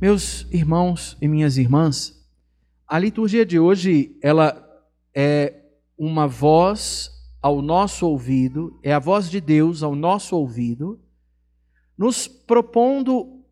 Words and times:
Meus 0.00 0.46
irmãos 0.50 1.14
e 1.20 1.28
minhas 1.28 1.58
irmãs, 1.58 2.26
a 2.88 2.98
liturgia 2.98 3.44
de 3.44 3.60
hoje, 3.60 4.16
ela 4.22 4.66
é 5.14 5.62
uma 5.98 6.26
voz 6.26 7.10
ao 7.42 7.60
nosso 7.60 8.06
ouvido, 8.06 8.80
é 8.82 8.94
a 8.94 8.98
voz 8.98 9.28
de 9.28 9.42
Deus 9.42 9.82
ao 9.82 9.94
nosso 9.94 10.34
ouvido, 10.34 10.98
nos 11.98 12.26
propondo 12.26 13.44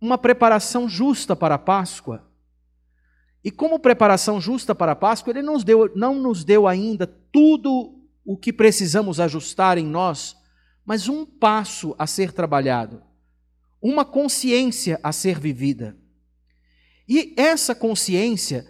uma 0.00 0.18
preparação 0.18 0.88
justa 0.88 1.36
para 1.36 1.54
a 1.54 1.58
Páscoa. 1.58 2.28
E 3.44 3.48
como 3.48 3.78
preparação 3.78 4.40
justa 4.40 4.74
para 4.74 4.92
a 4.92 4.96
Páscoa, 4.96 5.30
ele 5.30 5.42
nos 5.42 5.62
deu, 5.62 5.88
não 5.94 6.16
nos 6.16 6.42
deu 6.42 6.66
ainda 6.66 7.06
tudo 7.06 7.96
o 8.24 8.36
que 8.36 8.52
precisamos 8.52 9.20
ajustar 9.20 9.78
em 9.78 9.86
nós, 9.86 10.36
mas 10.84 11.08
um 11.08 11.24
passo 11.24 11.94
a 11.96 12.08
ser 12.08 12.32
trabalhado, 12.32 13.00
uma 13.82 14.04
consciência 14.04 15.00
a 15.02 15.10
ser 15.10 15.40
vivida. 15.40 15.96
E 17.08 17.34
essa 17.36 17.74
consciência, 17.74 18.66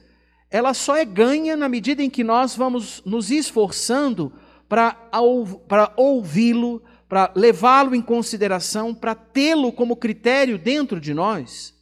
ela 0.51 0.73
só 0.73 0.97
é 0.97 1.05
ganha 1.05 1.55
na 1.55 1.69
medida 1.69 2.03
em 2.03 2.09
que 2.09 2.25
nós 2.25 2.57
vamos 2.57 3.03
nos 3.05 3.31
esforçando 3.31 4.33
para 4.69 5.93
ouvi-lo, 5.97 6.83
para 7.07 7.31
levá-lo 7.37 7.95
em 7.95 8.01
consideração, 8.01 8.95
para 8.95 9.15
tê-lo 9.15 9.71
como 9.71 9.97
critério 9.97 10.59
dentro 10.59 10.99
de 10.99 11.13
nós, 11.13 11.75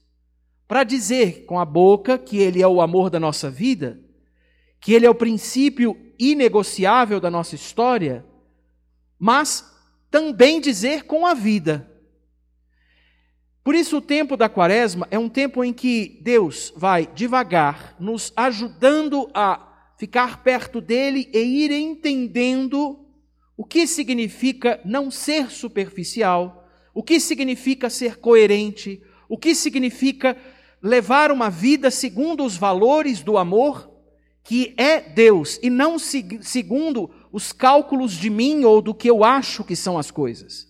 para 0.67 0.83
dizer 0.83 1.45
com 1.47 1.59
a 1.59 1.65
boca 1.65 2.19
que 2.19 2.39
ele 2.39 2.61
é 2.61 2.67
o 2.67 2.81
amor 2.81 3.11
da 3.11 3.21
nossa 3.21 3.49
vida, 3.49 4.01
que 4.81 4.93
ele 4.93 5.07
é 5.07 5.11
o 5.11 5.15
princípio 5.15 5.97
inegociável 6.19 7.21
da 7.21 7.31
nossa 7.31 7.55
história, 7.55 8.25
mas 9.19 9.65
também 10.11 10.61
dizer 10.61 11.05
com 11.05 11.25
a 11.25 11.33
vida. 11.33 11.90
Por 13.63 13.75
isso, 13.75 13.99
o 13.99 14.03
tempo 14.03 14.37
da 14.37 14.49
quaresma 14.49 15.07
é 15.11 15.19
um 15.19 15.29
tempo 15.29 15.63
em 15.63 15.73
que 15.73 16.19
Deus 16.23 16.73
vai 16.75 17.07
devagar, 17.07 17.95
nos 18.01 18.33
ajudando 18.35 19.31
a 19.35 19.67
ficar 19.99 20.43
perto 20.43 20.81
dele 20.81 21.29
e 21.33 21.39
ir 21.39 21.71
entendendo 21.71 23.05
o 23.55 23.65
que 23.65 23.87
significa 23.87 24.81
não 24.83 25.11
ser 25.11 25.51
superficial, 25.51 26.67
o 26.95 27.03
que 27.03 27.21
significa 27.21 27.91
ser 27.91 28.17
coerente, 28.17 29.03
o 29.29 29.37
que 29.37 29.55
significa 29.55 30.35
levar 30.83 31.31
uma 31.31 31.51
vida 31.51 31.91
segundo 31.91 32.43
os 32.43 32.57
valores 32.57 33.23
do 33.23 33.37
amor, 33.37 33.91
que 34.43 34.73
é 34.79 35.01
Deus, 35.01 35.61
e 35.63 35.69
não 35.69 35.99
segundo 35.99 37.11
os 37.31 37.53
cálculos 37.53 38.13
de 38.15 38.31
mim 38.31 38.65
ou 38.65 38.81
do 38.81 38.95
que 38.95 39.11
eu 39.11 39.23
acho 39.23 39.63
que 39.63 39.77
são 39.77 39.99
as 39.99 40.11
coisas. 40.11 40.70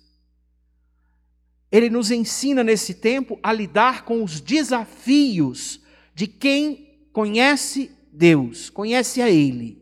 Ele 1.71 1.89
nos 1.89 2.11
ensina 2.11 2.65
nesse 2.65 2.95
tempo 2.95 3.39
a 3.43 3.53
lidar 3.53 4.05
com 4.05 4.25
os 4.25 4.41
desafios 4.41 5.81
de 6.15 6.27
quem 6.27 6.99
conhece 7.13 7.91
Deus, 8.13 8.71
conhece 8.71 9.23
a 9.23 9.31
Ele. 9.31 9.81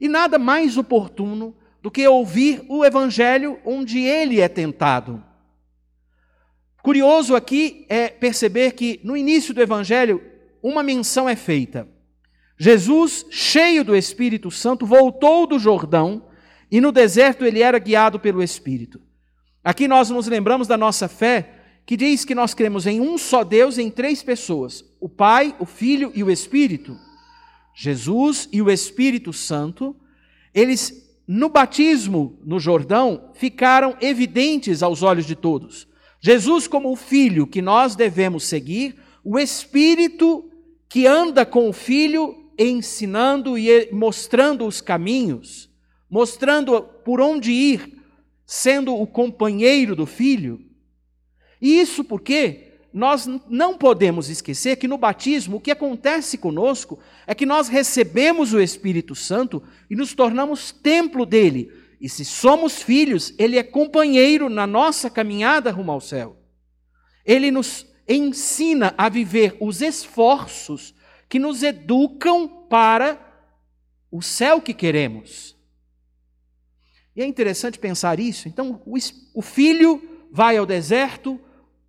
E 0.00 0.08
nada 0.08 0.38
mais 0.38 0.76
oportuno 0.76 1.56
do 1.86 1.90
que 1.90 2.06
ouvir 2.06 2.64
o 2.68 2.84
Evangelho 2.84 3.58
onde 3.64 4.00
ele 4.00 4.40
é 4.40 4.48
tentado. 4.48 5.22
Curioso 6.82 7.34
aqui 7.34 7.86
é 7.88 8.08
perceber 8.08 8.72
que 8.72 9.00
no 9.02 9.16
início 9.16 9.54
do 9.54 9.62
Evangelho 9.62 10.20
uma 10.62 10.82
menção 10.82 11.28
é 11.28 11.36
feita. 11.36 11.88
Jesus, 12.58 13.24
cheio 13.30 13.84
do 13.84 13.94
Espírito 13.94 14.50
Santo, 14.50 14.84
voltou 14.84 15.46
do 15.46 15.58
Jordão 15.58 16.26
e 16.70 16.80
no 16.80 16.90
deserto 16.90 17.44
ele 17.44 17.62
era 17.62 17.78
guiado 17.78 18.18
pelo 18.18 18.42
Espírito. 18.42 19.00
Aqui 19.66 19.88
nós 19.88 20.10
nos 20.10 20.28
lembramos 20.28 20.68
da 20.68 20.76
nossa 20.76 21.08
fé, 21.08 21.54
que 21.84 21.96
diz 21.96 22.24
que 22.24 22.36
nós 22.36 22.54
cremos 22.54 22.86
em 22.86 23.00
um 23.00 23.18
só 23.18 23.42
Deus 23.42 23.78
em 23.78 23.90
três 23.90 24.22
pessoas: 24.22 24.84
o 25.00 25.08
Pai, 25.08 25.56
o 25.58 25.66
Filho 25.66 26.12
e 26.14 26.22
o 26.22 26.30
Espírito. 26.30 26.96
Jesus 27.74 28.48
e 28.52 28.62
o 28.62 28.70
Espírito 28.70 29.32
Santo, 29.32 29.96
eles 30.54 31.18
no 31.26 31.48
batismo 31.48 32.38
no 32.44 32.60
Jordão 32.60 33.32
ficaram 33.34 33.96
evidentes 34.00 34.84
aos 34.84 35.02
olhos 35.02 35.26
de 35.26 35.34
todos. 35.34 35.88
Jesus, 36.20 36.68
como 36.68 36.92
o 36.92 36.96
Filho 36.96 37.44
que 37.44 37.60
nós 37.60 37.96
devemos 37.96 38.44
seguir, 38.44 38.94
o 39.24 39.36
Espírito 39.36 40.48
que 40.88 41.08
anda 41.08 41.44
com 41.44 41.68
o 41.68 41.72
Filho, 41.72 42.52
ensinando 42.56 43.58
e 43.58 43.90
mostrando 43.90 44.64
os 44.64 44.80
caminhos, 44.80 45.68
mostrando 46.08 46.80
por 47.04 47.20
onde 47.20 47.50
ir, 47.50 47.95
sendo 48.46 48.94
o 48.94 49.06
companheiro 49.06 49.96
do 49.96 50.06
Filho. 50.06 50.64
E 51.60 51.80
isso 51.80 52.04
porque 52.04 52.74
nós 52.92 53.26
não 53.48 53.76
podemos 53.76 54.30
esquecer 54.30 54.76
que 54.76 54.88
no 54.88 54.96
batismo 54.96 55.56
o 55.56 55.60
que 55.60 55.70
acontece 55.70 56.38
conosco 56.38 56.98
é 57.26 57.34
que 57.34 57.44
nós 57.44 57.68
recebemos 57.68 58.54
o 58.54 58.60
Espírito 58.60 59.14
Santo 59.14 59.62
e 59.90 59.96
nos 59.96 60.14
tornamos 60.14 60.70
templo 60.70 61.26
dele. 61.26 61.70
E 62.00 62.08
se 62.08 62.24
somos 62.24 62.82
filhos, 62.82 63.34
ele 63.38 63.58
é 63.58 63.62
companheiro 63.62 64.48
na 64.48 64.66
nossa 64.66 65.10
caminhada 65.10 65.70
rumo 65.70 65.92
ao 65.92 66.00
céu. 66.00 66.38
Ele 67.24 67.50
nos 67.50 67.86
ensina 68.08 68.94
a 68.96 69.08
viver 69.08 69.56
os 69.60 69.82
esforços 69.82 70.94
que 71.28 71.38
nos 71.38 71.62
educam 71.62 72.46
para 72.68 73.20
o 74.10 74.22
céu 74.22 74.60
que 74.60 74.72
queremos. 74.72 75.55
E 77.16 77.22
é 77.22 77.26
interessante 77.26 77.78
pensar 77.78 78.20
isso. 78.20 78.46
Então, 78.46 78.82
o 79.34 79.40
filho 79.40 80.02
vai 80.30 80.58
ao 80.58 80.66
deserto, 80.66 81.40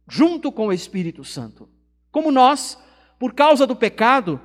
junto 0.10 0.52
com 0.52 0.68
o 0.68 0.74
Espírito 0.74 1.26
Santo. 1.26 1.68
Como 2.10 2.32
nós, 2.32 2.78
por 3.20 3.34
causa 3.34 3.68
do 3.68 3.76
pecado, 3.76 4.40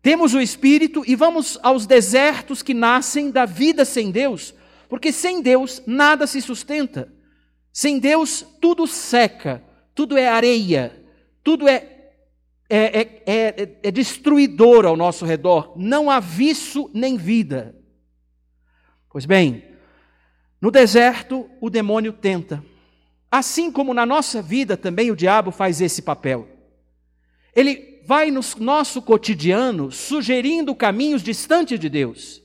temos 0.00 0.32
o 0.32 0.40
Espírito 0.40 1.02
e 1.04 1.16
vamos 1.16 1.58
aos 1.62 1.84
desertos 1.84 2.62
que 2.62 2.72
nascem 2.72 3.30
da 3.30 3.44
vida 3.44 3.84
sem 3.84 4.12
Deus, 4.12 4.54
porque 4.88 5.10
sem 5.10 5.42
Deus 5.42 5.82
nada 5.84 6.28
se 6.28 6.40
sustenta. 6.40 7.12
Sem 7.72 7.98
Deus 7.98 8.46
tudo 8.60 8.86
seca, 8.86 9.64
tudo 9.94 10.16
é 10.16 10.28
areia, 10.28 11.04
tudo 11.42 11.68
é 11.68 11.96
é, 12.72 13.00
é, 13.00 13.22
é, 13.26 13.78
é, 13.82 13.90
destruidor 13.90 14.86
ao 14.86 14.96
nosso 14.96 15.24
redor. 15.24 15.72
Não 15.74 16.08
há 16.08 16.20
viço 16.20 16.88
nem 16.94 17.16
vida. 17.16 17.74
Pois 19.10 19.26
bem, 19.26 19.64
no 20.60 20.70
deserto 20.70 21.48
o 21.60 21.70
demônio 21.70 22.12
tenta. 22.12 22.62
Assim 23.30 23.70
como 23.70 23.94
na 23.94 24.04
nossa 24.04 24.42
vida 24.42 24.76
também 24.76 25.10
o 25.10 25.16
diabo 25.16 25.50
faz 25.50 25.80
esse 25.80 26.02
papel. 26.02 26.48
Ele 27.54 28.00
vai 28.04 28.30
no 28.30 28.40
nosso 28.58 29.00
cotidiano 29.00 29.90
sugerindo 29.92 30.74
caminhos 30.74 31.22
distantes 31.22 31.78
de 31.78 31.88
Deus. 31.88 32.42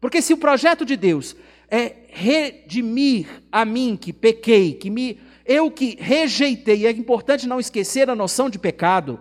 Porque 0.00 0.22
se 0.22 0.32
o 0.32 0.38
projeto 0.38 0.84
de 0.84 0.96
Deus 0.96 1.36
é 1.68 1.96
redimir 2.08 3.26
a 3.50 3.64
mim 3.64 3.96
que 4.00 4.12
pequei, 4.12 4.74
que 4.74 4.88
me 4.88 5.20
eu 5.44 5.68
que 5.68 5.96
rejeitei, 5.98 6.86
é 6.86 6.90
importante 6.92 7.48
não 7.48 7.58
esquecer 7.58 8.08
a 8.08 8.14
noção 8.14 8.48
de 8.48 8.58
pecado. 8.58 9.20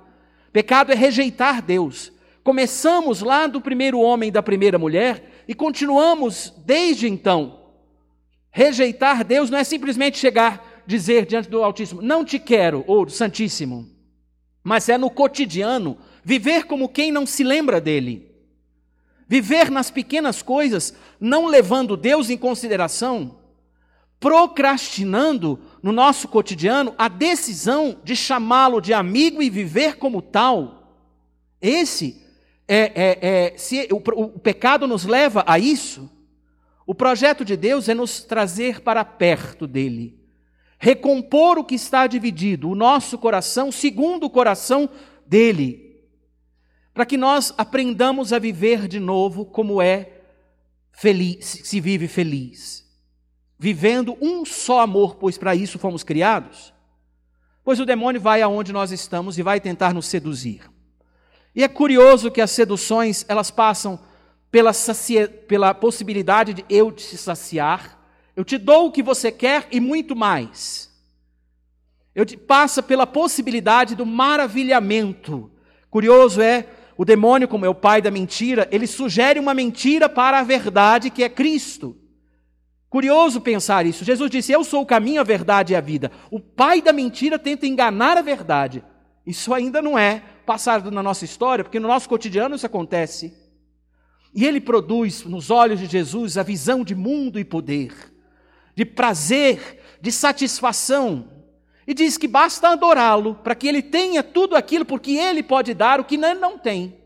Pecado 0.53 0.91
é 0.91 0.95
rejeitar 0.95 1.61
Deus. 1.61 2.11
Começamos 2.43 3.21
lá 3.21 3.47
do 3.47 3.59
primeiro 3.59 3.99
homem 3.99 4.29
e 4.29 4.31
da 4.31 4.43
primeira 4.43 4.77
mulher 4.77 5.43
e 5.47 5.55
continuamos 5.55 6.53
desde 6.65 7.07
então. 7.07 7.58
Rejeitar 8.51 9.23
Deus 9.23 9.49
não 9.49 9.57
é 9.57 9.63
simplesmente 9.63 10.17
chegar 10.17 10.83
dizer 10.85 11.25
diante 11.25 11.49
do 11.49 11.63
Altíssimo: 11.63 12.01
Não 12.01 12.25
te 12.25 12.39
quero, 12.39 12.83
ou 12.87 13.05
do 13.05 13.11
Santíssimo, 13.11 13.87
mas 14.63 14.89
é 14.89 14.97
no 14.97 15.09
cotidiano 15.09 15.97
viver 16.23 16.65
como 16.65 16.89
quem 16.89 17.11
não 17.11 17.25
se 17.25 17.43
lembra 17.43 17.79
dele. 17.79 18.27
Viver 19.27 19.69
nas 19.69 19.91
pequenas 19.91 20.41
coisas, 20.41 20.93
não 21.19 21.45
levando 21.45 21.95
Deus 21.95 22.31
em 22.31 22.37
consideração, 22.37 23.37
procrastinando 24.19 25.59
no 25.83 25.91
nosso 25.91 26.27
cotidiano 26.27 26.95
a 26.97 27.07
decisão 27.07 27.99
de 28.03 28.15
chamá-lo 28.15 28.81
de 28.81 28.91
amigo 28.91 29.43
e 29.43 29.49
viver 29.49 29.97
como 29.97 30.19
tal. 30.19 30.97
Esse 31.61 32.25
é, 32.67 32.91
é, 32.95 33.19
é 33.21 33.57
se 33.57 33.87
o, 33.91 33.97
o 33.97 34.39
pecado 34.39 34.87
nos 34.87 35.05
leva 35.05 35.43
a 35.45 35.59
isso. 35.59 36.09
O 36.89 36.95
projeto 36.95 37.45
de 37.45 37.55
Deus 37.55 37.87
é 37.87 37.93
nos 37.93 38.23
trazer 38.23 38.81
para 38.81 39.05
perto 39.05 39.67
dele 39.67 40.17
recompor 40.79 41.59
o 41.59 41.63
que 41.63 41.75
está 41.75 42.07
dividido, 42.07 42.67
o 42.67 42.73
nosso 42.73 43.15
coração, 43.15 43.71
segundo 43.71 44.23
o 44.23 44.29
coração 44.29 44.89
dele, 45.23 46.01
para 46.91 47.05
que 47.05 47.15
nós 47.15 47.53
aprendamos 47.59 48.33
a 48.33 48.39
viver 48.39 48.87
de 48.87 48.99
novo 48.99 49.45
como 49.45 49.79
é 49.79 50.21
feliz, 50.91 51.61
se 51.63 51.79
vive 51.79 52.07
feliz, 52.07 52.83
vivendo 53.55 54.17
um 54.19 54.43
só 54.43 54.79
amor, 54.79 55.17
pois 55.17 55.37
para 55.37 55.53
isso 55.53 55.77
fomos 55.77 56.03
criados. 56.03 56.73
Pois 57.63 57.79
o 57.79 57.85
demônio 57.85 58.19
vai 58.19 58.41
aonde 58.41 58.73
nós 58.73 58.91
estamos 58.91 59.37
e 59.37 59.43
vai 59.43 59.59
tentar 59.59 59.93
nos 59.93 60.07
seduzir. 60.07 60.67
E 61.53 61.63
é 61.63 61.67
curioso 61.67 62.31
que 62.31 62.41
as 62.41 62.49
seduções, 62.49 63.25
elas 63.27 63.51
passam 63.51 64.08
pela, 64.51 64.71
pela 65.47 65.73
possibilidade 65.73 66.53
de 66.53 66.65
eu 66.69 66.91
te 66.91 67.17
saciar, 67.17 67.99
eu 68.35 68.43
te 68.43 68.57
dou 68.57 68.87
o 68.87 68.91
que 68.91 69.03
você 69.03 69.31
quer 69.31 69.67
e 69.71 69.79
muito 69.79 70.15
mais. 70.15 70.89
Eu, 72.15 72.25
passa 72.39 72.81
pela 72.81 73.05
possibilidade 73.05 73.95
do 73.95 74.05
maravilhamento. 74.05 75.51
Curioso 75.89 76.41
é, 76.41 76.65
o 76.97 77.05
demônio, 77.05 77.47
como 77.47 77.65
é 77.65 77.69
o 77.69 77.75
pai 77.75 78.01
da 78.01 78.11
mentira, 78.11 78.67
ele 78.71 78.87
sugere 78.87 79.39
uma 79.39 79.53
mentira 79.53 80.09
para 80.09 80.39
a 80.39 80.43
verdade 80.43 81.09
que 81.09 81.23
é 81.23 81.29
Cristo. 81.29 81.95
Curioso 82.89 83.39
pensar 83.39 83.85
isso. 83.85 84.03
Jesus 84.03 84.31
disse: 84.31 84.51
Eu 84.51 84.63
sou 84.63 84.81
o 84.81 84.85
caminho, 84.85 85.21
a 85.21 85.23
verdade 85.23 85.73
e 85.73 85.75
a 85.75 85.81
vida. 85.81 86.11
O 86.31 86.39
pai 86.39 86.81
da 86.81 86.91
mentira 86.91 87.37
tenta 87.37 87.67
enganar 87.67 88.17
a 88.17 88.21
verdade. 88.21 88.83
Isso 89.25 89.53
ainda 89.53 89.81
não 89.81 89.97
é 89.97 90.23
passado 90.45 90.89
na 90.89 91.03
nossa 91.03 91.23
história, 91.23 91.63
porque 91.63 91.79
no 91.79 91.87
nosso 91.87 92.09
cotidiano 92.09 92.55
isso 92.55 92.65
acontece. 92.65 93.33
E 94.33 94.45
ele 94.45 94.61
produz 94.61 95.23
nos 95.23 95.49
olhos 95.49 95.79
de 95.79 95.85
Jesus 95.85 96.37
a 96.37 96.43
visão 96.43 96.83
de 96.83 96.93
mundo 96.93 97.39
e 97.39 97.43
poder, 97.43 97.93
de 98.75 98.85
prazer, 98.85 99.81
de 100.01 100.11
satisfação. 100.11 101.29
E 101.87 101.93
diz 101.93 102.17
que 102.17 102.27
basta 102.27 102.69
adorá-lo 102.69 103.35
para 103.35 103.55
que 103.55 103.67
ele 103.67 103.81
tenha 103.81 104.21
tudo 104.21 104.55
aquilo, 104.55 104.85
porque 104.85 105.11
ele 105.11 105.41
pode 105.41 105.73
dar 105.73 105.99
o 105.99 106.05
que 106.05 106.15
ele 106.15 106.35
não 106.35 106.57
tem. 106.57 106.99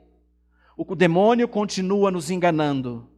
O 0.76 0.96
demônio 0.96 1.48
continua 1.48 2.12
nos 2.12 2.30
enganando 2.30 3.14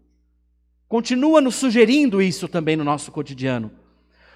continua 0.87 1.41
nos 1.41 1.55
sugerindo 1.55 2.21
isso 2.21 2.47
também 2.47 2.75
no 2.75 2.83
nosso 2.83 3.11
cotidiano. 3.11 3.71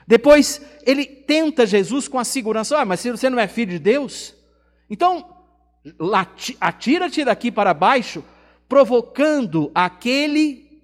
Depois, 0.08 0.62
ele 0.86 1.06
tenta 1.06 1.66
Jesus 1.66 2.08
com 2.08 2.18
a 2.18 2.24
segurança: 2.24 2.78
ah, 2.78 2.86
mas 2.86 3.00
se 3.00 3.12
você 3.12 3.30
não 3.30 3.40
é 3.40 3.48
filho 3.48 3.72
de 3.72 3.80
Deus, 3.80 4.36
então 4.90 5.38
atira-te 6.60 7.24
daqui 7.24 7.52
para 7.52 7.74
baixo, 7.74 8.24
provocando 8.70 9.70
aquele 9.76 10.82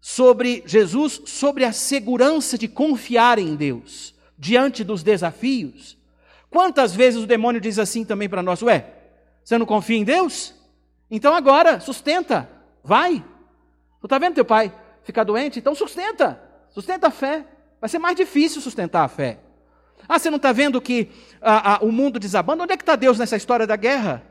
sobre 0.00 0.62
Jesus, 0.64 1.20
sobre 1.26 1.64
a 1.64 1.72
segurança 1.72 2.56
de 2.56 2.68
confiar 2.68 3.40
em 3.40 3.56
Deus 3.56 4.14
diante 4.38 4.84
dos 4.84 5.02
desafios. 5.02 5.98
Quantas 6.48 6.94
vezes 6.94 7.22
o 7.22 7.26
demônio 7.26 7.60
diz 7.60 7.78
assim 7.80 8.04
também 8.04 8.28
para 8.28 8.44
nós: 8.44 8.62
Ué, 8.62 8.86
você 9.42 9.58
não 9.58 9.66
confia 9.66 9.96
em 9.96 10.04
Deus? 10.04 10.54
Então 11.10 11.34
agora, 11.34 11.80
sustenta, 11.80 12.48
vai, 12.84 13.24
Tu 14.00 14.06
está 14.06 14.18
vendo 14.18 14.34
teu 14.34 14.44
pai 14.44 14.72
ficar 15.02 15.24
doente? 15.24 15.58
Então 15.58 15.74
sustenta, 15.74 16.40
sustenta 16.70 17.08
a 17.08 17.10
fé. 17.10 17.44
Vai 17.80 17.88
ser 17.88 17.98
mais 17.98 18.16
difícil 18.16 18.60
sustentar 18.60 19.04
a 19.04 19.08
fé. 19.08 19.38
Ah, 20.08 20.18
você 20.18 20.30
não 20.30 20.36
está 20.36 20.52
vendo 20.52 20.80
que 20.80 21.10
ah, 21.40 21.74
ah, 21.74 21.78
o 21.84 21.92
mundo 21.92 22.18
desabando? 22.18 22.62
Onde 22.62 22.72
é 22.72 22.76
que 22.76 22.82
está 22.82 22.96
Deus 22.96 23.18
nessa 23.18 23.36
história 23.36 23.66
da 23.66 23.76
guerra? 23.76 24.22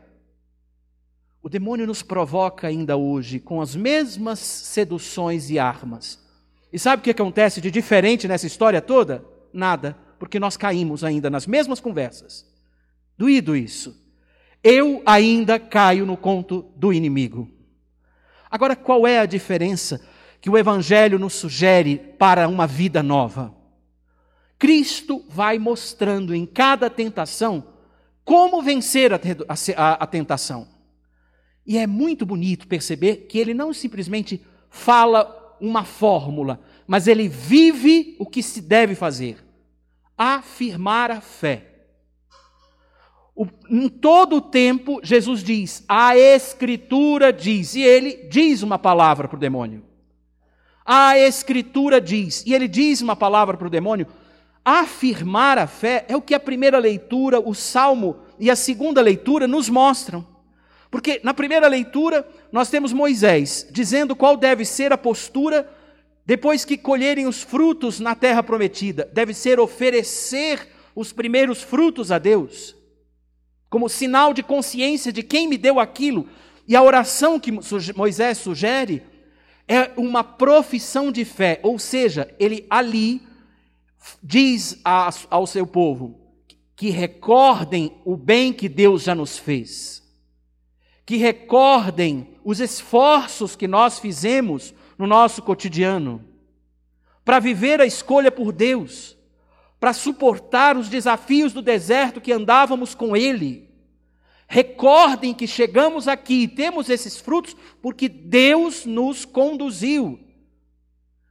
O 1.42 1.48
demônio 1.48 1.86
nos 1.86 2.02
provoca 2.02 2.66
ainda 2.66 2.96
hoje 2.96 3.38
com 3.38 3.60
as 3.60 3.76
mesmas 3.76 4.38
seduções 4.38 5.50
e 5.50 5.58
armas. 5.58 6.18
E 6.72 6.78
sabe 6.78 7.00
o 7.00 7.04
que 7.04 7.10
acontece 7.10 7.60
de 7.60 7.70
diferente 7.70 8.26
nessa 8.26 8.46
história 8.46 8.82
toda? 8.82 9.24
Nada, 9.52 9.96
porque 10.18 10.40
nós 10.40 10.56
caímos 10.56 11.04
ainda 11.04 11.30
nas 11.30 11.46
mesmas 11.46 11.80
conversas. 11.80 12.44
Doído 13.16 13.56
isso. 13.56 13.96
Eu 14.62 15.02
ainda 15.06 15.58
caio 15.58 16.04
no 16.04 16.16
conto 16.16 16.70
do 16.76 16.92
inimigo. 16.92 17.48
Agora, 18.50 18.74
qual 18.74 19.06
é 19.06 19.20
a 19.20 19.26
diferença 19.26 20.00
que 20.40 20.50
o 20.50 20.58
Evangelho 20.58 21.18
nos 21.18 21.34
sugere 21.34 21.98
para 22.18 22.48
uma 22.48 22.66
vida 22.66 23.02
nova? 23.02 23.54
Cristo 24.58 25.24
vai 25.28 25.58
mostrando 25.58 26.34
em 26.34 26.44
cada 26.44 26.90
tentação 26.90 27.64
como 28.24 28.60
vencer 28.60 29.12
a, 29.12 29.20
a, 29.76 29.92
a 29.92 30.06
tentação. 30.06 30.77
E 31.68 31.76
é 31.76 31.86
muito 31.86 32.24
bonito 32.24 32.66
perceber 32.66 33.26
que 33.28 33.38
ele 33.38 33.52
não 33.52 33.74
simplesmente 33.74 34.40
fala 34.70 35.54
uma 35.60 35.84
fórmula, 35.84 36.58
mas 36.86 37.06
ele 37.06 37.28
vive 37.28 38.16
o 38.18 38.24
que 38.24 38.42
se 38.42 38.62
deve 38.62 38.94
fazer. 38.94 39.44
Afirmar 40.16 41.10
a 41.10 41.20
fé. 41.20 41.66
O, 43.36 43.46
em 43.68 43.86
todo 43.86 44.36
o 44.36 44.40
tempo, 44.40 44.98
Jesus 45.02 45.44
diz: 45.44 45.84
a 45.86 46.16
Escritura 46.16 47.30
diz, 47.30 47.74
e 47.74 47.82
ele 47.82 48.28
diz 48.30 48.62
uma 48.62 48.78
palavra 48.78 49.28
para 49.28 49.36
o 49.36 49.40
demônio. 49.40 49.84
A 50.86 51.18
Escritura 51.18 52.00
diz, 52.00 52.42
e 52.46 52.54
ele 52.54 52.66
diz 52.66 53.02
uma 53.02 53.14
palavra 53.14 53.58
para 53.58 53.66
o 53.66 53.70
demônio. 53.70 54.06
Afirmar 54.64 55.58
a 55.58 55.66
fé 55.66 56.06
é 56.08 56.16
o 56.16 56.22
que 56.22 56.34
a 56.34 56.40
primeira 56.40 56.78
leitura, 56.78 57.38
o 57.38 57.54
salmo 57.54 58.16
e 58.40 58.50
a 58.50 58.56
segunda 58.56 59.02
leitura 59.02 59.46
nos 59.46 59.68
mostram. 59.68 60.37
Porque 60.90 61.20
na 61.22 61.34
primeira 61.34 61.68
leitura 61.68 62.26
nós 62.50 62.70
temos 62.70 62.92
Moisés 62.92 63.66
dizendo 63.70 64.16
qual 64.16 64.36
deve 64.36 64.64
ser 64.64 64.92
a 64.92 64.98
postura 64.98 65.70
depois 66.24 66.64
que 66.64 66.76
colherem 66.76 67.26
os 67.26 67.42
frutos 67.42 68.00
na 68.00 68.14
terra 68.14 68.42
prometida. 68.42 69.08
Deve 69.12 69.34
ser 69.34 69.60
oferecer 69.60 70.68
os 70.94 71.12
primeiros 71.12 71.62
frutos 71.62 72.10
a 72.10 72.18
Deus 72.18 72.78
como 73.70 73.88
sinal 73.88 74.32
de 74.32 74.42
consciência 74.42 75.12
de 75.12 75.22
quem 75.22 75.46
me 75.46 75.58
deu 75.58 75.78
aquilo. 75.78 76.28
E 76.66 76.74
a 76.74 76.82
oração 76.82 77.38
que 77.38 77.52
Moisés 77.94 78.38
sugere 78.38 79.02
é 79.66 79.90
uma 79.96 80.24
profissão 80.24 81.12
de 81.12 81.24
fé, 81.24 81.60
ou 81.62 81.78
seja, 81.78 82.34
ele 82.38 82.66
ali 82.70 83.22
diz 84.22 84.80
ao 85.30 85.46
seu 85.46 85.66
povo 85.66 86.18
que 86.74 86.90
recordem 86.90 87.92
o 88.04 88.16
bem 88.16 88.52
que 88.52 88.68
Deus 88.68 89.02
já 89.02 89.14
nos 89.14 89.36
fez, 89.36 90.02
que 91.08 91.16
recordem 91.16 92.36
os 92.44 92.60
esforços 92.60 93.56
que 93.56 93.66
nós 93.66 93.98
fizemos 93.98 94.74
no 94.98 95.06
nosso 95.06 95.40
cotidiano 95.40 96.22
para 97.24 97.40
viver 97.40 97.80
a 97.80 97.86
escolha 97.86 98.30
por 98.30 98.52
Deus 98.52 99.16
para 99.80 99.94
suportar 99.94 100.76
os 100.76 100.90
desafios 100.90 101.54
do 101.54 101.62
deserto 101.62 102.20
que 102.20 102.30
andávamos 102.30 102.94
com 102.94 103.16
Ele. 103.16 103.70
Recordem 104.46 105.32
que 105.32 105.46
chegamos 105.46 106.06
aqui 106.06 106.42
e 106.42 106.48
temos 106.48 106.90
esses 106.90 107.16
frutos 107.16 107.56
porque 107.80 108.06
Deus 108.06 108.84
nos 108.84 109.24
conduziu. 109.24 110.20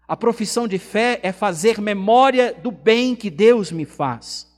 A 0.08 0.18
profissão 0.18 0.68
de 0.68 0.80
fé 0.80 1.20
é 1.22 1.32
fazer 1.32 1.80
memória 1.80 2.52
do 2.52 2.72
bem 2.72 3.16
que 3.16 3.30
Deus 3.30 3.72
me 3.72 3.86
faz. 3.86 4.52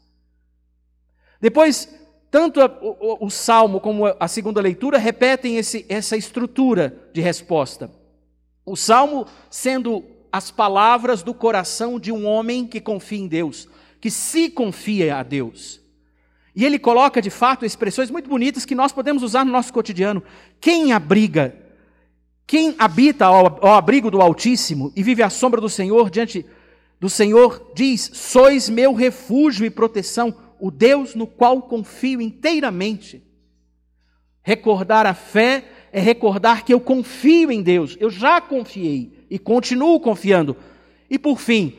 Depois, 1.42 1.99
tanto 2.32 2.60
o, 2.60 2.98
o, 3.00 3.26
o 3.26 3.30
salmo 3.30 3.80
como 3.80 4.06
a 4.20 4.28
segunda 4.28 4.62
leitura 4.62 4.98
repetem 4.98 5.58
esse, 5.58 5.86
essa 5.90 6.16
estrutura 6.16 7.10
de 7.14 7.22
resposta. 7.22 7.92
O 8.66 8.76
salmo 8.76 9.26
sendo 9.50 10.04
as 10.32 10.52
palavras 10.52 11.24
do 11.24 11.34
coração 11.34 12.00
de 12.00 12.12
um 12.12 12.26
homem 12.26 12.68
que 12.68 12.80
confia 12.80 13.20
em 13.20 13.28
Deus 13.28 13.68
que 14.00 14.10
se 14.10 14.50
confia 14.50 15.18
a 15.18 15.24
Deus. 15.24 15.80
E 16.56 16.66
ele 16.66 16.80
coloca 16.80 17.22
de 17.22 17.30
fato 17.30 17.66
expressões 17.66 18.10
muito 18.10 18.30
bonitas 18.30 18.66
que 18.66 18.76
nós 18.76 18.92
podemos 18.92 19.24
usar 19.24 19.46
no 19.46 19.52
nosso 19.52 19.72
cotidiano. 19.72 20.24
Quem 20.60 20.92
abriga, 20.92 21.56
quem 22.48 22.76
habita 22.78 23.26
ao, 23.26 23.66
ao 23.66 23.76
abrigo 23.76 24.10
do 24.10 24.22
Altíssimo 24.22 24.92
e 24.96 25.04
vive 25.04 25.22
à 25.22 25.30
sombra 25.30 25.62
do 25.62 25.70
Senhor, 25.70 26.10
diante 26.10 26.46
do 27.00 27.10
Senhor, 27.10 27.72
diz: 27.76 28.10
Sois 28.14 28.68
meu 28.68 28.94
refúgio 28.94 29.66
e 29.66 29.70
proteção, 29.70 30.36
o 30.60 30.72
Deus 30.72 31.16
no 31.16 31.28
qual 31.28 31.62
confio 31.62 32.22
inteiramente. 32.22 33.24
Recordar 34.42 35.06
a 35.06 35.14
fé 35.14 35.66
é 35.92 36.00
recordar 36.00 36.64
que 36.64 36.74
eu 36.74 36.80
confio 36.80 37.52
em 37.52 37.62
Deus, 37.62 37.98
eu 38.00 38.10
já 38.10 38.40
confiei 38.40 39.26
e 39.30 39.38
continuo 39.38 40.00
confiando. 40.00 40.56
E 41.10 41.18
por 41.18 41.40
fim, 41.40 41.76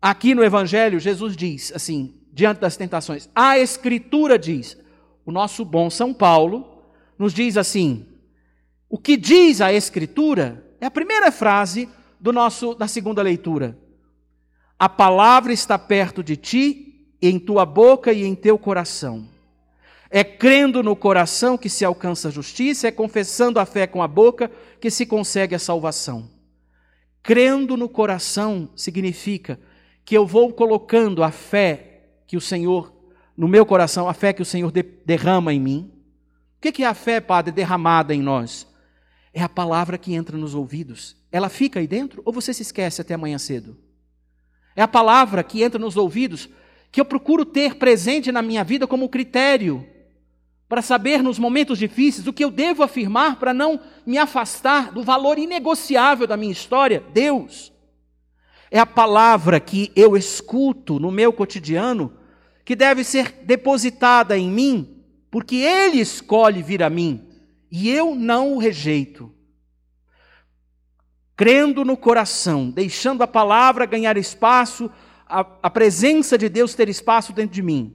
Aqui 0.00 0.36
no 0.36 0.44
Evangelho, 0.44 1.00
Jesus 1.00 1.36
diz 1.36 1.72
assim, 1.74 2.14
diante 2.32 2.60
das 2.60 2.76
tentações, 2.76 3.28
a 3.34 3.58
Escritura 3.58 4.38
diz, 4.38 4.78
o 5.24 5.32
nosso 5.32 5.64
bom 5.64 5.90
São 5.90 6.14
Paulo 6.14 6.84
nos 7.18 7.32
diz 7.32 7.56
assim: 7.56 8.06
o 8.88 8.98
que 8.98 9.16
diz 9.16 9.60
a 9.60 9.72
Escritura 9.72 10.64
é 10.80 10.86
a 10.86 10.90
primeira 10.92 11.32
frase 11.32 11.88
do 12.20 12.32
nosso 12.32 12.72
da 12.74 12.86
segunda 12.86 13.20
leitura. 13.20 13.76
A 14.78 14.88
palavra 14.88 15.52
está 15.52 15.76
perto 15.76 16.22
de 16.22 16.36
ti, 16.36 16.85
em 17.26 17.38
tua 17.38 17.64
boca 17.64 18.12
e 18.12 18.24
em 18.24 18.34
teu 18.34 18.58
coração. 18.58 19.26
É 20.10 20.22
crendo 20.22 20.82
no 20.82 20.94
coração 20.94 21.58
que 21.58 21.68
se 21.68 21.84
alcança 21.84 22.28
a 22.28 22.30
justiça, 22.30 22.88
é 22.88 22.90
confessando 22.90 23.58
a 23.58 23.66
fé 23.66 23.86
com 23.86 24.02
a 24.02 24.08
boca 24.08 24.50
que 24.80 24.90
se 24.90 25.04
consegue 25.04 25.54
a 25.54 25.58
salvação. 25.58 26.30
Crendo 27.22 27.76
no 27.76 27.88
coração 27.88 28.68
significa 28.76 29.58
que 30.04 30.16
eu 30.16 30.24
vou 30.24 30.52
colocando 30.52 31.24
a 31.24 31.32
fé 31.32 32.10
que 32.26 32.36
o 32.36 32.40
Senhor, 32.40 32.92
no 33.36 33.48
meu 33.48 33.66
coração, 33.66 34.08
a 34.08 34.14
fé 34.14 34.32
que 34.32 34.42
o 34.42 34.44
Senhor 34.44 34.70
de, 34.70 34.82
derrama 34.82 35.52
em 35.52 35.60
mim. 35.60 35.92
O 36.56 36.72
que 36.72 36.82
é 36.82 36.86
a 36.86 36.94
fé, 36.94 37.20
Padre, 37.20 37.52
derramada 37.52 38.14
em 38.14 38.22
nós? 38.22 38.66
É 39.34 39.42
a 39.42 39.48
palavra 39.48 39.98
que 39.98 40.14
entra 40.14 40.36
nos 40.36 40.54
ouvidos. 40.54 41.16
Ela 41.30 41.48
fica 41.48 41.80
aí 41.80 41.86
dentro 41.86 42.22
ou 42.24 42.32
você 42.32 42.54
se 42.54 42.62
esquece 42.62 43.00
até 43.00 43.14
amanhã 43.14 43.38
cedo? 43.38 43.76
É 44.74 44.82
a 44.82 44.88
palavra 44.88 45.42
que 45.42 45.62
entra 45.62 45.78
nos 45.78 45.96
ouvidos 45.96 46.48
que 46.90 47.00
eu 47.00 47.04
procuro 47.04 47.44
ter 47.44 47.76
presente 47.76 48.32
na 48.32 48.42
minha 48.42 48.64
vida 48.64 48.86
como 48.86 49.08
critério 49.08 49.86
para 50.68 50.82
saber 50.82 51.22
nos 51.22 51.38
momentos 51.38 51.78
difíceis 51.78 52.26
o 52.26 52.32
que 52.32 52.44
eu 52.44 52.50
devo 52.50 52.82
afirmar 52.82 53.38
para 53.38 53.54
não 53.54 53.80
me 54.04 54.18
afastar 54.18 54.92
do 54.92 55.02
valor 55.02 55.38
inegociável 55.38 56.26
da 56.26 56.36
minha 56.36 56.52
história, 56.52 57.02
Deus. 57.12 57.72
É 58.70 58.78
a 58.78 58.86
palavra 58.86 59.60
que 59.60 59.92
eu 59.94 60.16
escuto 60.16 60.98
no 60.98 61.10
meu 61.10 61.32
cotidiano 61.32 62.12
que 62.64 62.74
deve 62.74 63.04
ser 63.04 63.44
depositada 63.44 64.36
em 64.36 64.50
mim, 64.50 65.04
porque 65.30 65.56
Ele 65.56 66.00
escolhe 66.00 66.62
vir 66.62 66.82
a 66.82 66.90
mim 66.90 67.28
e 67.70 67.88
eu 67.88 68.14
não 68.14 68.54
o 68.54 68.58
rejeito. 68.58 69.32
Crendo 71.36 71.84
no 71.84 71.96
coração, 71.96 72.70
deixando 72.70 73.22
a 73.22 73.26
palavra 73.26 73.86
ganhar 73.86 74.16
espaço, 74.16 74.90
a, 75.26 75.46
a 75.62 75.70
presença 75.70 76.38
de 76.38 76.48
Deus 76.48 76.74
ter 76.74 76.88
espaço 76.88 77.32
dentro 77.32 77.54
de 77.54 77.62
mim. 77.62 77.94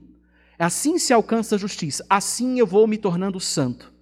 Assim 0.58 0.98
se 0.98 1.12
alcança 1.12 1.56
a 1.56 1.58
justiça, 1.58 2.06
assim 2.08 2.58
eu 2.58 2.66
vou 2.66 2.86
me 2.86 2.96
tornando 2.96 3.40
santo. 3.40 3.92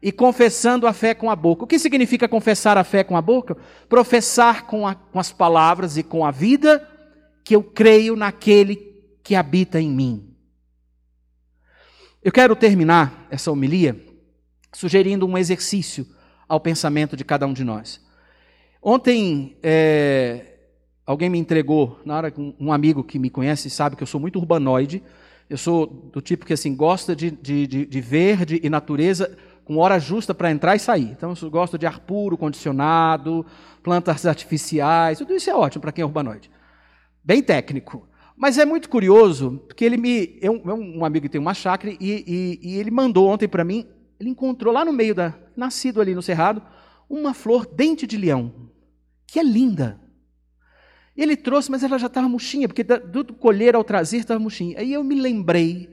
E 0.00 0.12
confessando 0.12 0.86
a 0.86 0.92
fé 0.92 1.12
com 1.12 1.28
a 1.28 1.34
boca. 1.34 1.64
O 1.64 1.66
que 1.66 1.78
significa 1.78 2.28
confessar 2.28 2.78
a 2.78 2.84
fé 2.84 3.02
com 3.02 3.16
a 3.16 3.20
boca? 3.20 3.56
Professar 3.88 4.64
com, 4.64 4.86
a, 4.86 4.94
com 4.94 5.18
as 5.18 5.32
palavras 5.32 5.96
e 5.96 6.04
com 6.04 6.24
a 6.24 6.30
vida 6.30 6.88
que 7.44 7.56
eu 7.56 7.64
creio 7.64 8.14
naquele 8.14 8.76
que 9.24 9.34
habita 9.34 9.80
em 9.80 9.90
mim. 9.90 10.36
Eu 12.22 12.30
quero 12.30 12.54
terminar 12.54 13.26
essa 13.28 13.50
homilia 13.50 14.00
sugerindo 14.72 15.26
um 15.26 15.36
exercício 15.36 16.06
ao 16.48 16.60
pensamento 16.60 17.16
de 17.16 17.24
cada 17.24 17.46
um 17.46 17.52
de 17.52 17.64
nós. 17.64 18.00
Ontem, 18.80 19.56
é, 19.62 20.47
alguém 21.08 21.30
me 21.30 21.38
entregou, 21.38 21.98
na 22.04 22.16
hora 22.16 22.34
um 22.60 22.72
amigo 22.72 23.02
que 23.02 23.18
me 23.18 23.30
conhece 23.30 23.70
sabe 23.70 23.96
que 23.96 24.02
eu 24.02 24.06
sou 24.06 24.20
muito 24.20 24.38
urbanoide, 24.38 25.02
eu 25.48 25.56
sou 25.56 25.86
do 25.86 26.20
tipo 26.20 26.44
que 26.44 26.52
assim 26.52 26.76
gosta 26.76 27.16
de, 27.16 27.30
de, 27.30 27.66
de, 27.66 27.86
de 27.86 28.00
verde 28.00 28.60
e 28.62 28.68
natureza 28.68 29.34
com 29.64 29.78
hora 29.78 29.98
justa 29.98 30.34
para 30.34 30.50
entrar 30.50 30.76
e 30.76 30.78
sair. 30.78 31.10
Então, 31.10 31.34
eu 31.40 31.50
gosto 31.50 31.78
de 31.78 31.86
ar 31.86 32.00
puro, 32.00 32.36
condicionado, 32.36 33.44
plantas 33.82 34.26
artificiais, 34.26 35.18
tudo 35.18 35.34
isso 35.34 35.48
é 35.48 35.54
ótimo 35.54 35.80
para 35.80 35.92
quem 35.92 36.02
é 36.02 36.04
urbanoide. 36.04 36.50
Bem 37.24 37.42
técnico. 37.42 38.06
Mas 38.36 38.58
é 38.58 38.64
muito 38.64 38.88
curioso, 38.88 39.62
porque 39.66 39.84
ele 39.84 39.96
me. 39.96 40.38
É 40.40 40.50
um 40.50 41.04
amigo 41.04 41.24
que 41.24 41.28
tem 41.30 41.40
uma 41.40 41.54
chácara 41.54 41.92
e, 41.98 41.98
e, 42.00 42.60
e 42.62 42.76
ele 42.76 42.90
mandou 42.90 43.28
ontem 43.28 43.48
para 43.48 43.64
mim 43.64 43.86
ele 44.18 44.30
encontrou 44.30 44.74
lá 44.74 44.84
no 44.84 44.92
meio 44.92 45.14
da, 45.14 45.34
nascido 45.56 46.00
ali 46.00 46.14
no 46.14 46.22
cerrado, 46.22 46.62
uma 47.08 47.32
flor 47.32 47.66
dente 47.66 48.06
de 48.06 48.16
leão, 48.16 48.52
que 49.26 49.38
é 49.38 49.42
linda. 49.42 50.00
Ele 51.18 51.36
trouxe, 51.36 51.70
mas 51.70 51.82
ela 51.82 51.98
já 51.98 52.06
estava 52.06 52.28
murchinha, 52.28 52.68
porque 52.68 52.84
do 52.84 53.34
colher 53.34 53.74
ao 53.74 53.84
trazer 53.84 54.18
estava 54.18 54.40
murchinha. 54.40 54.78
Aí 54.78 54.92
eu 54.92 55.04
me 55.04 55.16
lembrei 55.20 55.90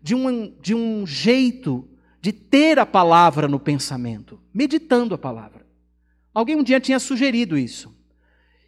de 0.00 0.14
um, 0.14 0.54
de 0.60 0.74
um 0.74 1.06
jeito 1.06 1.88
de 2.20 2.32
ter 2.32 2.78
a 2.78 2.86
palavra 2.86 3.48
no 3.48 3.58
pensamento, 3.58 4.40
meditando 4.54 5.14
a 5.14 5.18
palavra. 5.18 5.66
Alguém 6.32 6.56
um 6.56 6.62
dia 6.62 6.80
tinha 6.80 6.98
sugerido 6.98 7.58
isso, 7.58 7.94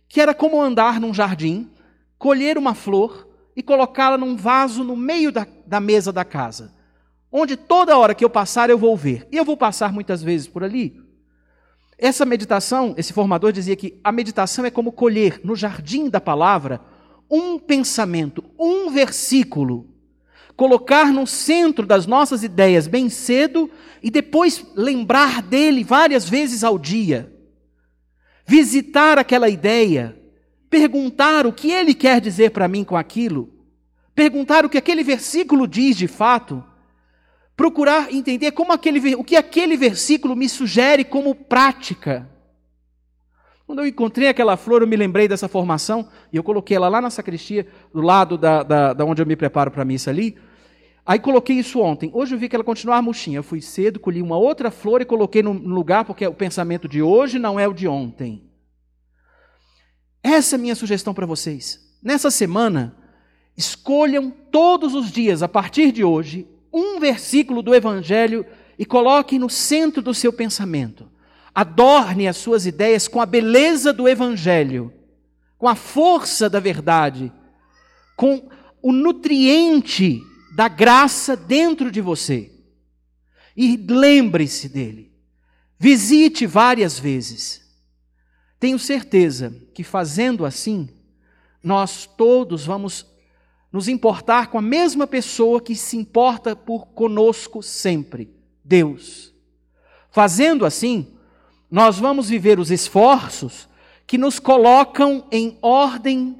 que 0.08 0.20
era 0.20 0.34
como 0.34 0.60
andar 0.60 1.00
num 1.00 1.14
jardim, 1.14 1.70
colher 2.18 2.58
uma 2.58 2.74
flor 2.74 3.28
e 3.54 3.62
colocá-la 3.62 4.18
num 4.18 4.36
vaso 4.36 4.82
no 4.82 4.96
meio 4.96 5.30
da, 5.30 5.46
da 5.66 5.80
mesa 5.80 6.12
da 6.12 6.24
casa 6.24 6.74
onde 7.32 7.56
toda 7.56 7.96
hora 7.96 8.14
que 8.14 8.24
eu 8.24 8.28
passar 8.28 8.68
eu 8.68 8.76
vou 8.76 8.94
ver. 8.94 9.26
E 9.32 9.36
eu 9.38 9.44
vou 9.44 9.56
passar 9.56 9.92
muitas 9.92 10.22
vezes 10.22 10.46
por 10.46 10.62
ali. 10.62 11.00
Essa 12.02 12.24
meditação, 12.24 12.94
esse 12.98 13.12
formador 13.12 13.52
dizia 13.52 13.76
que 13.76 13.96
a 14.02 14.10
meditação 14.10 14.64
é 14.64 14.72
como 14.72 14.90
colher 14.90 15.40
no 15.44 15.54
jardim 15.54 16.10
da 16.10 16.20
palavra 16.20 16.80
um 17.30 17.60
pensamento, 17.60 18.42
um 18.58 18.90
versículo, 18.90 19.88
colocar 20.56 21.12
no 21.12 21.28
centro 21.28 21.86
das 21.86 22.04
nossas 22.04 22.42
ideias 22.42 22.88
bem 22.88 23.08
cedo 23.08 23.70
e 24.02 24.10
depois 24.10 24.66
lembrar 24.74 25.42
dele 25.42 25.84
várias 25.84 26.28
vezes 26.28 26.64
ao 26.64 26.76
dia. 26.76 27.32
Visitar 28.44 29.16
aquela 29.16 29.48
ideia, 29.48 30.20
perguntar 30.68 31.46
o 31.46 31.52
que 31.52 31.70
ele 31.70 31.94
quer 31.94 32.20
dizer 32.20 32.50
para 32.50 32.66
mim 32.66 32.82
com 32.82 32.96
aquilo, 32.96 33.48
perguntar 34.12 34.64
o 34.64 34.68
que 34.68 34.76
aquele 34.76 35.04
versículo 35.04 35.68
diz 35.68 35.96
de 35.96 36.08
fato 36.08 36.64
procurar 37.62 38.12
entender 38.12 38.50
como 38.50 38.72
aquele, 38.72 39.14
o 39.14 39.22
que 39.22 39.36
aquele 39.36 39.76
versículo 39.76 40.34
me 40.34 40.48
sugere 40.48 41.04
como 41.04 41.32
prática. 41.32 42.28
Quando 43.64 43.78
eu 43.78 43.86
encontrei 43.86 44.26
aquela 44.26 44.56
flor, 44.56 44.82
eu 44.82 44.88
me 44.88 44.96
lembrei 44.96 45.28
dessa 45.28 45.46
formação 45.46 46.08
e 46.32 46.36
eu 46.36 46.42
coloquei 46.42 46.76
ela 46.76 46.88
lá 46.88 47.00
na 47.00 47.08
sacristia, 47.08 47.64
do 47.94 48.00
lado 48.00 48.36
da, 48.36 48.64
da, 48.64 48.92
da 48.92 49.04
onde 49.04 49.22
eu 49.22 49.26
me 49.26 49.36
preparo 49.36 49.70
para 49.70 49.82
a 49.82 49.84
missa 49.84 50.10
ali. 50.10 50.36
Aí 51.06 51.20
coloquei 51.20 51.54
isso 51.54 51.78
ontem. 51.78 52.10
Hoje 52.12 52.34
eu 52.34 52.38
vi 52.40 52.48
que 52.48 52.56
ela 52.56 52.64
continuava 52.64 53.00
murchinha. 53.00 53.38
Eu 53.38 53.44
fui 53.44 53.60
cedo, 53.60 54.00
colhi 54.00 54.20
uma 54.20 54.36
outra 54.36 54.68
flor 54.68 55.00
e 55.00 55.04
coloquei 55.04 55.40
no 55.40 55.52
lugar, 55.52 56.04
porque 56.04 56.26
o 56.26 56.34
pensamento 56.34 56.88
de 56.88 57.00
hoje 57.00 57.38
não 57.38 57.60
é 57.60 57.68
o 57.68 57.72
de 57.72 57.86
ontem. 57.86 58.42
Essa 60.20 60.56
é 60.56 60.58
a 60.58 60.60
minha 60.60 60.74
sugestão 60.74 61.14
para 61.14 61.26
vocês. 61.26 61.78
Nessa 62.02 62.28
semana, 62.28 62.96
escolham 63.56 64.32
todos 64.50 64.96
os 64.96 65.12
dias, 65.12 65.44
a 65.44 65.48
partir 65.48 65.92
de 65.92 66.02
hoje, 66.02 66.48
um 66.72 66.98
versículo 66.98 67.62
do 67.62 67.74
Evangelho 67.74 68.46
e 68.78 68.86
coloque 68.86 69.38
no 69.38 69.50
centro 69.50 70.00
do 70.00 70.14
seu 70.14 70.32
pensamento. 70.32 71.10
Adorne 71.54 72.26
as 72.26 72.36
suas 72.36 72.64
ideias 72.64 73.06
com 73.06 73.20
a 73.20 73.26
beleza 73.26 73.92
do 73.92 74.08
Evangelho, 74.08 74.92
com 75.58 75.68
a 75.68 75.74
força 75.74 76.48
da 76.48 76.58
verdade, 76.58 77.30
com 78.16 78.48
o 78.80 78.92
nutriente 78.92 80.20
da 80.56 80.66
graça 80.68 81.36
dentro 81.36 81.90
de 81.90 82.00
você. 82.00 82.50
E 83.56 83.76
lembre-se 83.76 84.68
dele. 84.68 85.12
Visite 85.78 86.46
várias 86.46 86.98
vezes. 86.98 87.60
Tenho 88.58 88.78
certeza 88.78 89.54
que 89.74 89.82
fazendo 89.82 90.46
assim, 90.46 90.88
nós 91.62 92.06
todos 92.06 92.64
vamos 92.64 93.11
nos 93.72 93.88
importar 93.88 94.48
com 94.48 94.58
a 94.58 94.62
mesma 94.62 95.06
pessoa 95.06 95.60
que 95.60 95.74
se 95.74 95.96
importa 95.96 96.54
por 96.54 96.88
conosco 96.88 97.62
sempre, 97.62 98.30
Deus. 98.62 99.32
Fazendo 100.10 100.66
assim, 100.66 101.14
nós 101.70 101.98
vamos 101.98 102.28
viver 102.28 102.58
os 102.58 102.70
esforços 102.70 103.66
que 104.06 104.18
nos 104.18 104.38
colocam 104.38 105.24
em 105.32 105.56
ordem 105.62 106.36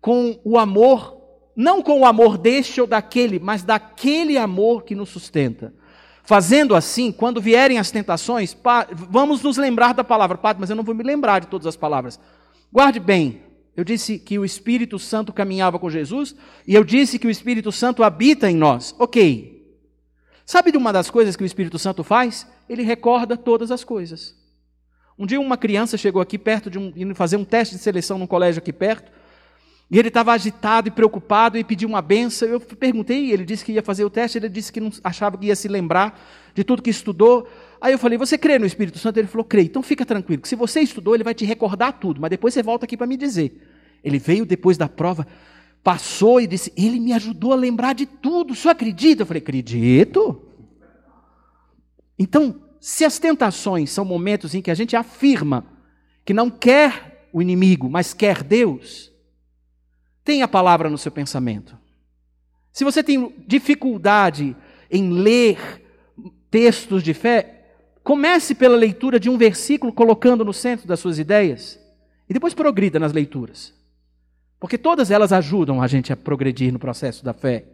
com 0.00 0.38
o 0.44 0.56
amor, 0.56 1.20
não 1.56 1.82
com 1.82 2.00
o 2.00 2.06
amor 2.06 2.38
deste 2.38 2.80
ou 2.80 2.86
daquele, 2.86 3.40
mas 3.40 3.64
daquele 3.64 4.38
amor 4.38 4.84
que 4.84 4.94
nos 4.94 5.08
sustenta. 5.08 5.74
Fazendo 6.22 6.74
assim, 6.74 7.10
quando 7.10 7.40
vierem 7.40 7.78
as 7.78 7.90
tentações, 7.90 8.56
vamos 8.92 9.42
nos 9.42 9.56
lembrar 9.56 9.92
da 9.92 10.04
palavra, 10.04 10.38
Padre, 10.38 10.60
mas 10.60 10.70
eu 10.70 10.76
não 10.76 10.84
vou 10.84 10.94
me 10.94 11.02
lembrar 11.02 11.40
de 11.40 11.48
todas 11.48 11.66
as 11.66 11.76
palavras. 11.76 12.20
Guarde 12.72 13.00
bem, 13.00 13.42
eu 13.76 13.84
disse 13.84 14.18
que 14.18 14.38
o 14.38 14.44
Espírito 14.44 14.98
Santo 14.98 15.32
caminhava 15.32 15.78
com 15.78 15.90
Jesus 15.90 16.34
e 16.66 16.74
eu 16.74 16.82
disse 16.82 17.18
que 17.18 17.26
o 17.26 17.30
Espírito 17.30 17.70
Santo 17.70 18.02
habita 18.02 18.50
em 18.50 18.56
nós. 18.56 18.94
Ok. 18.98 19.54
Sabe 20.46 20.72
de 20.72 20.78
uma 20.78 20.92
das 20.92 21.10
coisas 21.10 21.36
que 21.36 21.42
o 21.42 21.46
Espírito 21.46 21.78
Santo 21.78 22.02
faz? 22.02 22.46
Ele 22.68 22.82
recorda 22.82 23.36
todas 23.36 23.70
as 23.70 23.84
coisas. 23.84 24.34
Um 25.18 25.26
dia 25.26 25.40
uma 25.40 25.56
criança 25.56 25.96
chegou 25.96 26.22
aqui 26.22 26.38
perto 26.38 26.70
de 26.70 26.78
um, 26.78 26.92
indo 26.96 27.14
fazer 27.14 27.36
um 27.36 27.44
teste 27.44 27.74
de 27.74 27.80
seleção 27.80 28.18
num 28.18 28.26
colégio 28.26 28.60
aqui 28.60 28.72
perto, 28.72 29.10
e 29.90 29.98
ele 29.98 30.08
estava 30.08 30.32
agitado 30.32 30.88
e 30.88 30.90
preocupado 30.90 31.56
e 31.56 31.64
pediu 31.64 31.88
uma 31.88 32.02
benção. 32.02 32.48
Eu 32.48 32.60
perguntei, 32.60 33.30
ele 33.30 33.44
disse 33.44 33.64
que 33.64 33.72
ia 33.72 33.82
fazer 33.82 34.04
o 34.04 34.10
teste, 34.10 34.38
ele 34.38 34.48
disse 34.48 34.72
que 34.72 34.80
não 34.80 34.90
achava 35.02 35.38
que 35.38 35.46
ia 35.46 35.56
se 35.56 35.68
lembrar 35.68 36.20
de 36.54 36.64
tudo 36.64 36.82
que 36.82 36.90
estudou. 36.90 37.48
Aí 37.80 37.92
eu 37.92 37.98
falei, 37.98 38.16
você 38.16 38.38
crê 38.38 38.58
no 38.58 38.66
Espírito 38.66 38.98
Santo? 38.98 39.18
Ele 39.18 39.28
falou, 39.28 39.44
creio. 39.44 39.66
Então 39.66 39.82
fica 39.82 40.04
tranquilo, 40.04 40.42
que 40.42 40.48
se 40.48 40.56
você 40.56 40.80
estudou, 40.80 41.14
ele 41.14 41.24
vai 41.24 41.34
te 41.34 41.44
recordar 41.44 41.94
tudo, 42.00 42.20
mas 42.20 42.30
depois 42.30 42.54
você 42.54 42.62
volta 42.62 42.84
aqui 42.84 42.96
para 42.96 43.06
me 43.06 43.16
dizer. 43.16 43.60
Ele 44.02 44.18
veio 44.18 44.46
depois 44.46 44.76
da 44.78 44.88
prova, 44.88 45.26
passou 45.82 46.40
e 46.40 46.46
disse, 46.46 46.72
ele 46.76 46.98
me 46.98 47.12
ajudou 47.12 47.52
a 47.52 47.56
lembrar 47.56 47.94
de 47.94 48.06
tudo, 48.06 48.54
senhor 48.54 48.72
acredita? 48.72 49.22
Eu 49.22 49.26
falei, 49.26 49.42
acredito. 49.42 50.42
Então, 52.18 52.62
se 52.80 53.04
as 53.04 53.18
tentações 53.18 53.90
são 53.90 54.04
momentos 54.04 54.54
em 54.54 54.62
que 54.62 54.70
a 54.70 54.74
gente 54.74 54.96
afirma 54.96 55.66
que 56.24 56.34
não 56.34 56.50
quer 56.50 57.28
o 57.32 57.42
inimigo, 57.42 57.88
mas 57.88 58.14
quer 58.14 58.42
Deus, 58.42 59.12
tenha 60.24 60.44
a 60.44 60.48
palavra 60.48 60.90
no 60.90 60.98
seu 60.98 61.12
pensamento. 61.12 61.78
Se 62.72 62.84
você 62.84 63.02
tem 63.02 63.34
dificuldade 63.46 64.56
em 64.90 65.10
ler 65.10 65.82
textos 66.50 67.02
de 67.02 67.14
fé, 67.14 67.55
Comece 68.06 68.54
pela 68.54 68.76
leitura 68.76 69.18
de 69.18 69.28
um 69.28 69.36
versículo, 69.36 69.92
colocando 69.92 70.44
no 70.44 70.52
centro 70.52 70.86
das 70.86 71.00
suas 71.00 71.18
ideias, 71.18 71.76
e 72.28 72.32
depois 72.32 72.54
progrida 72.54 73.00
nas 73.00 73.12
leituras. 73.12 73.74
Porque 74.60 74.78
todas 74.78 75.10
elas 75.10 75.32
ajudam 75.32 75.82
a 75.82 75.88
gente 75.88 76.12
a 76.12 76.16
progredir 76.16 76.72
no 76.72 76.78
processo 76.78 77.24
da 77.24 77.32
fé. 77.32 77.64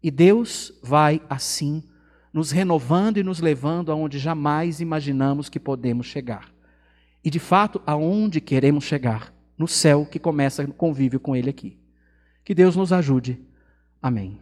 E 0.00 0.12
Deus 0.12 0.72
vai 0.80 1.20
assim 1.28 1.82
nos 2.32 2.52
renovando 2.52 3.16
e 3.16 3.24
nos 3.24 3.40
levando 3.40 3.90
aonde 3.90 4.16
jamais 4.20 4.80
imaginamos 4.80 5.48
que 5.48 5.58
podemos 5.58 6.06
chegar. 6.06 6.54
E 7.24 7.28
de 7.28 7.40
fato, 7.40 7.82
aonde 7.84 8.40
queremos 8.40 8.84
chegar? 8.84 9.34
No 9.58 9.66
céu 9.66 10.06
que 10.06 10.20
começa 10.20 10.64
no 10.64 10.72
convívio 10.72 11.18
com 11.18 11.34
Ele 11.34 11.50
aqui. 11.50 11.76
Que 12.44 12.54
Deus 12.54 12.76
nos 12.76 12.92
ajude. 12.92 13.44
Amém. 14.00 14.38